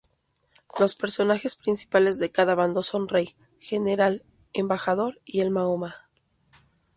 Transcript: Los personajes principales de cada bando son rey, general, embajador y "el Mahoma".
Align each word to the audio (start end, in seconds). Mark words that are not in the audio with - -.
Los 0.79 0.95
personajes 0.95 1.55
principales 1.55 2.17
de 2.17 2.31
cada 2.31 2.55
bando 2.55 2.81
son 2.81 3.07
rey, 3.07 3.35
general, 3.59 4.23
embajador 4.51 5.21
y 5.25 5.41
"el 5.41 5.51
Mahoma". 5.51 6.09